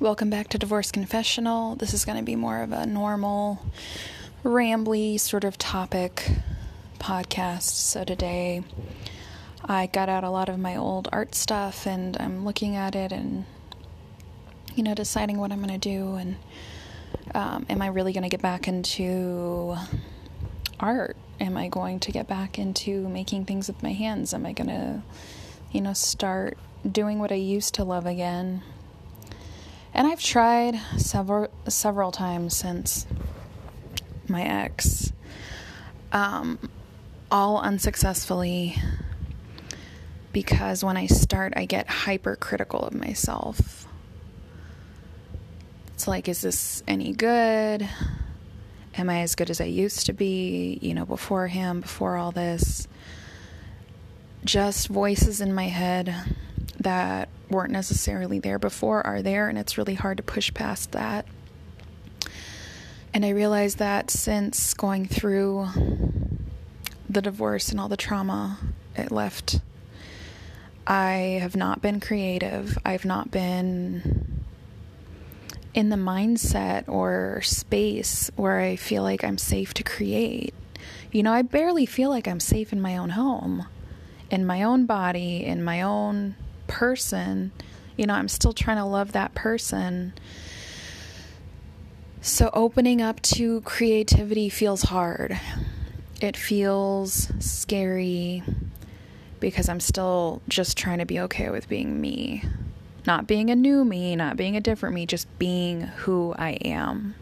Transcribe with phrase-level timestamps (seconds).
[0.00, 1.76] Welcome back to Divorce Confessional.
[1.76, 3.64] This is going to be more of a normal,
[4.42, 6.32] rambly sort of topic
[6.98, 7.62] podcast.
[7.62, 8.64] So today
[9.64, 13.12] I got out a lot of my old art stuff and I'm looking at it
[13.12, 13.44] and,
[14.74, 16.16] you know, deciding what I'm going to do.
[16.16, 16.36] And
[17.32, 19.76] um, am I really going to get back into
[20.80, 21.16] art?
[21.38, 24.34] Am I going to get back into making things with my hands?
[24.34, 25.02] Am I going to,
[25.70, 26.58] you know, start
[26.90, 28.64] doing what I used to love again?
[29.96, 33.06] And I've tried several several times since
[34.26, 35.12] my ex,
[36.10, 36.58] um,
[37.30, 38.76] all unsuccessfully.
[40.32, 43.86] Because when I start, I get hypercritical of myself.
[45.92, 47.88] It's like, is this any good?
[48.96, 50.76] Am I as good as I used to be?
[50.82, 52.88] You know, before him, before all this.
[54.44, 56.16] Just voices in my head
[56.80, 61.26] that weren't necessarily there before are there, and it's really hard to push past that.
[63.12, 65.68] And I realized that since going through
[67.08, 68.58] the divorce and all the trauma
[68.96, 69.60] it left,
[70.86, 72.76] I have not been creative.
[72.84, 74.42] I've not been
[75.74, 80.54] in the mindset or space where I feel like I'm safe to create.
[81.12, 83.66] You know, I barely feel like I'm safe in my own home,
[84.30, 86.36] in my own body, in my own
[86.66, 87.52] person,
[87.96, 90.14] you know, I'm still trying to love that person.
[92.20, 95.38] So opening up to creativity feels hard.
[96.20, 98.42] It feels scary
[99.40, 102.42] because I'm still just trying to be okay with being me.
[103.06, 107.14] Not being a new me, not being a different me, just being who I am.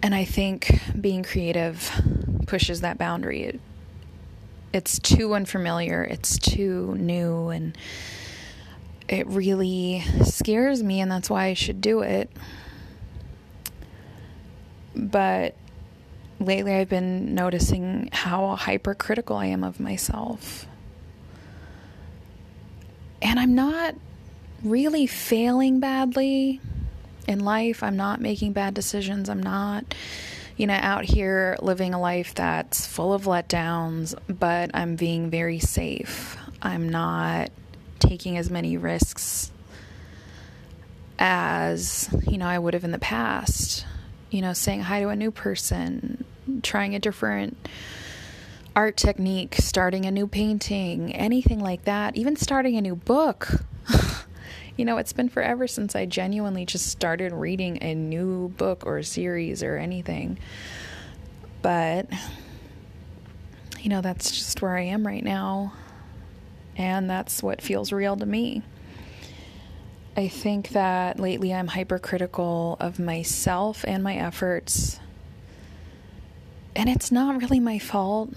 [0.00, 1.90] And I think being creative
[2.46, 3.42] pushes that boundary.
[3.42, 3.60] It
[4.74, 7.78] it's too unfamiliar, it's too new, and
[9.08, 12.28] it really scares me, and that's why I should do it.
[14.96, 15.54] But
[16.40, 20.66] lately, I've been noticing how hypercritical I am of myself.
[23.22, 23.94] And I'm not
[24.64, 26.60] really failing badly
[27.28, 27.84] in life.
[27.84, 29.28] I'm not making bad decisions.
[29.28, 29.94] I'm not
[30.56, 35.58] you know, out here living a life that's full of letdowns, but I'm being very
[35.58, 36.36] safe.
[36.62, 37.50] I'm not
[37.98, 39.50] taking as many risks
[41.18, 43.86] as, you know, I would have in the past.
[44.30, 46.24] You know, saying hi to a new person,
[46.62, 47.56] trying a different
[48.74, 53.48] art technique, starting a new painting, anything like that, even starting a new book.
[54.76, 59.02] You know, it's been forever since I genuinely just started reading a new book or
[59.02, 60.38] series or anything.
[61.62, 62.08] But,
[63.80, 65.72] you know, that's just where I am right now.
[66.76, 68.62] And that's what feels real to me.
[70.16, 74.98] I think that lately I'm hypercritical of myself and my efforts.
[76.74, 78.30] And it's not really my fault.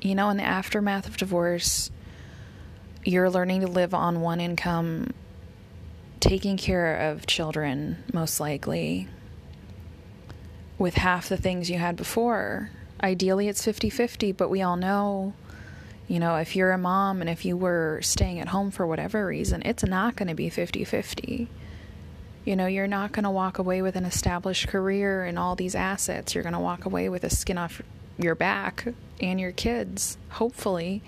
[0.00, 1.90] You know, in the aftermath of divorce,
[3.04, 5.12] you're learning to live on one income
[6.20, 9.08] taking care of children, most likely,
[10.78, 12.70] with half the things you had before.
[13.02, 15.32] Ideally, it's 50 50, but we all know,
[16.06, 19.26] you know, if you're a mom and if you were staying at home for whatever
[19.26, 21.48] reason, it's not going to be 50 50.
[22.44, 25.74] You know, you're not going to walk away with an established career and all these
[25.74, 26.34] assets.
[26.34, 27.82] You're going to walk away with a skin off
[28.16, 28.86] your back
[29.20, 31.02] and your kids, hopefully.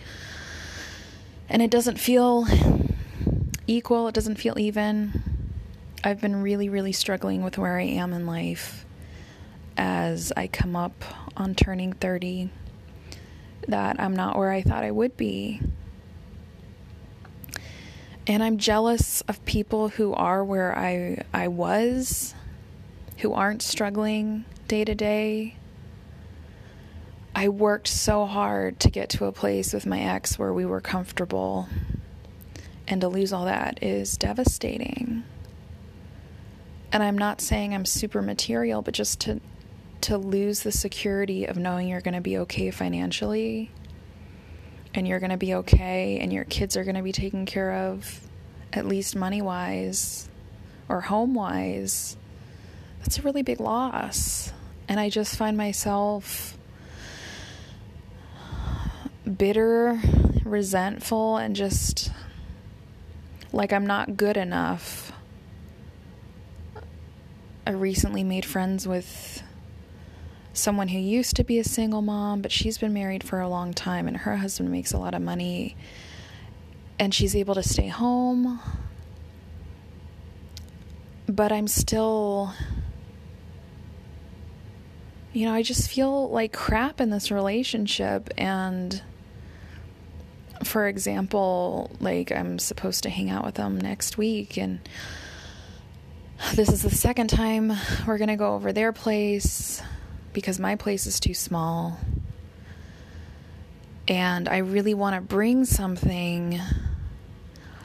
[1.48, 2.46] And it doesn't feel
[3.70, 5.22] equal, it doesn't feel even.
[6.02, 8.84] I've been really, really struggling with where I am in life
[9.76, 11.04] as I come up
[11.36, 12.50] on turning 30,
[13.68, 15.60] that I'm not where I thought I would be.
[18.26, 22.34] And I'm jealous of people who are where I, I was,
[23.18, 25.56] who aren't struggling day to day.
[27.34, 30.80] I worked so hard to get to a place with my ex where we were
[30.80, 31.68] comfortable
[32.90, 35.22] and to lose all that is devastating.
[36.92, 39.40] And I'm not saying I'm super material, but just to
[40.02, 43.70] to lose the security of knowing you're going to be okay financially
[44.94, 47.70] and you're going to be okay and your kids are going to be taken care
[47.70, 48.20] of
[48.72, 50.26] at least money-wise
[50.88, 52.16] or home-wise.
[53.00, 54.54] That's a really big loss.
[54.88, 56.56] And I just find myself
[59.36, 60.00] bitter,
[60.44, 62.10] resentful and just
[63.52, 65.12] like I'm not good enough.
[67.66, 69.42] I recently made friends with
[70.52, 73.72] someone who used to be a single mom, but she's been married for a long
[73.72, 75.76] time and her husband makes a lot of money
[76.98, 78.60] and she's able to stay home
[81.28, 82.52] but I'm still
[85.32, 88.30] you know, I just feel like crap in this relationship.
[88.36, 89.00] And
[90.64, 94.80] for example, like I'm supposed to hang out with them next week, and
[96.54, 97.72] this is the second time
[98.06, 99.82] we're going to go over their place
[100.32, 101.98] because my place is too small.
[104.08, 106.60] And I really want to bring something,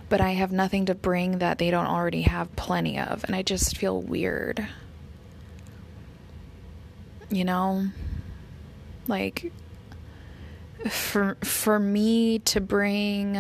[0.10, 3.24] but I have nothing to bring that they don't already have plenty of.
[3.26, 4.68] And I just feel weird
[7.30, 7.88] you know
[9.08, 9.52] like
[10.90, 13.38] for for me to bring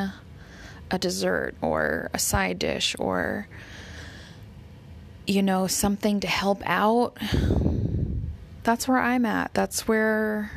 [0.91, 3.47] a dessert or a side dish or
[5.27, 7.17] you know something to help out
[8.65, 9.53] that's where I'm at.
[9.53, 10.51] That's where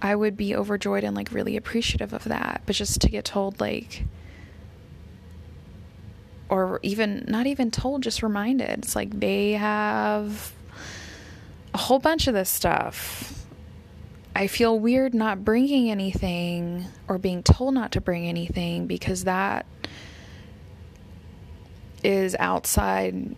[0.00, 2.62] I would be overjoyed and like really appreciative of that.
[2.66, 4.04] But just to get told like
[6.50, 8.68] or even not even told just reminded.
[8.70, 10.52] It's like they have
[11.72, 13.43] a whole bunch of this stuff.
[14.34, 19.66] I feel weird not bringing anything or being told not to bring anything because that
[22.02, 23.36] is outside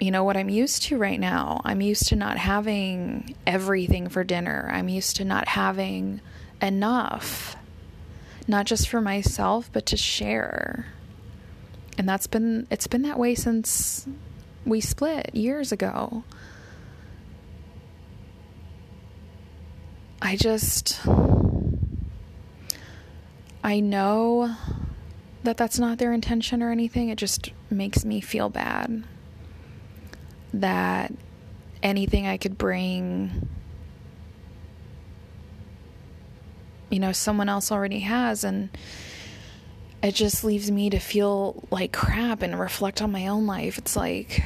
[0.00, 1.60] you know what I'm used to right now.
[1.64, 4.68] I'm used to not having everything for dinner.
[4.72, 6.20] I'm used to not having
[6.60, 7.56] enough.
[8.46, 10.86] Not just for myself, but to share.
[11.96, 14.06] And that's been it's been that way since
[14.66, 16.24] we split years ago.
[20.26, 21.00] I just,
[23.62, 24.56] I know
[25.42, 27.10] that that's not their intention or anything.
[27.10, 29.04] It just makes me feel bad
[30.54, 31.12] that
[31.82, 33.50] anything I could bring,
[36.88, 38.44] you know, someone else already has.
[38.44, 38.70] And
[40.02, 43.76] it just leaves me to feel like crap and reflect on my own life.
[43.76, 44.42] It's like,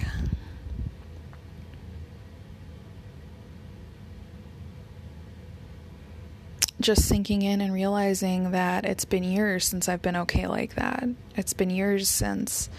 [6.81, 11.09] just sinking in and realizing that it's been years since I've been okay like that.
[11.37, 12.71] It's been years since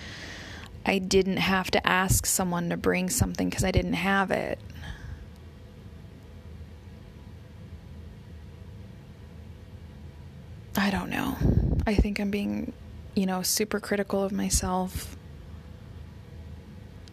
[0.86, 4.60] I didn't have to ask someone to bring something because I didn't have it.
[10.78, 11.36] I don't know.
[11.86, 12.72] I think I'm being,
[13.16, 15.18] you know, super critical of myself.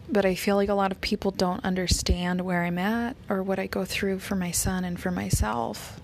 [0.09, 3.59] But I feel like a lot of people don't understand where I'm at or what
[3.59, 5.99] I go through for my son and for myself.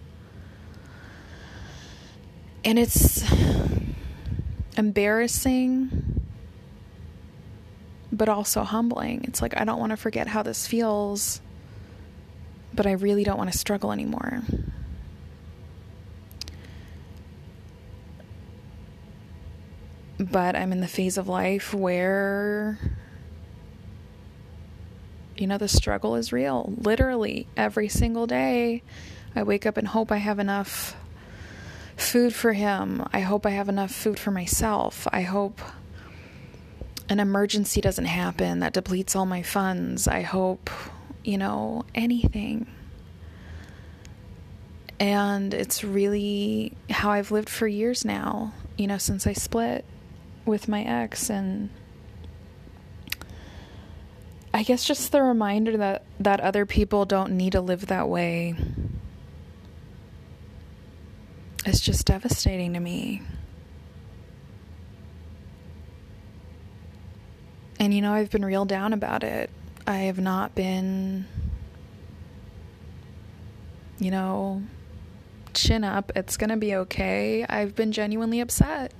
[2.65, 3.23] And it's
[4.77, 6.21] embarrassing,
[8.11, 9.25] but also humbling.
[9.25, 11.41] It's like, I don't want to forget how this feels,
[12.73, 14.43] but I really don't want to struggle anymore.
[20.17, 22.79] But I'm in the phase of life where,
[25.35, 26.73] you know, the struggle is real.
[26.77, 28.83] Literally, every single day,
[29.35, 30.95] I wake up and hope I have enough
[31.95, 33.05] food for him.
[33.13, 35.07] I hope I have enough food for myself.
[35.11, 35.61] I hope
[37.09, 40.07] an emergency doesn't happen that depletes all my funds.
[40.07, 40.69] I hope,
[41.23, 42.67] you know, anything.
[44.99, 49.85] And it's really how I've lived for years now, you know, since I split
[50.45, 51.69] with my ex and
[54.53, 58.55] I guess just the reminder that that other people don't need to live that way
[61.65, 63.21] it's just devastating to me.
[67.79, 69.49] And you know, I've been real down about it.
[69.85, 71.25] I have not been,
[73.99, 74.63] you know,
[75.53, 76.11] chin up.
[76.15, 77.45] It's going to be okay.
[77.47, 78.93] I've been genuinely upset.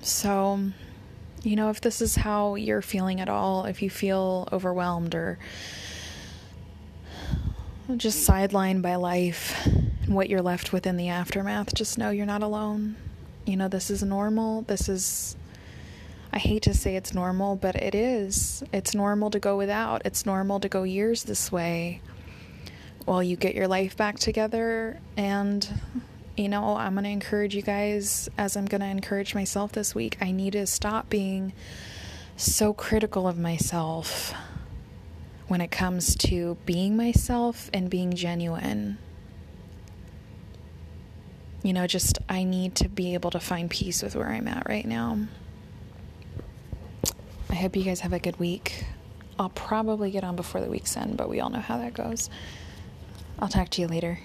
[0.00, 0.60] So,
[1.44, 5.38] you know, if this is how you're feeling at all, if you feel overwhelmed or
[7.96, 12.26] just sidelined by life and what you're left with in the aftermath, just know you're
[12.26, 12.96] not alone.
[13.44, 14.62] You know, this is normal.
[14.62, 15.36] This is,
[16.32, 18.62] I hate to say it's normal, but it is.
[18.72, 20.02] It's normal to go without.
[20.04, 22.00] It's normal to go years this way
[23.04, 25.00] while you get your life back together.
[25.16, 25.68] And,
[26.36, 29.94] you know, I'm going to encourage you guys, as I'm going to encourage myself this
[29.94, 31.52] week, I need to stop being
[32.36, 34.34] so critical of myself
[35.52, 38.96] when it comes to being myself and being genuine.
[41.62, 44.66] You know, just I need to be able to find peace with where I'm at
[44.66, 45.18] right now.
[47.50, 48.86] I hope you guys have a good week.
[49.38, 52.30] I'll probably get on before the week's end, but we all know how that goes.
[53.38, 54.20] I'll talk to you later.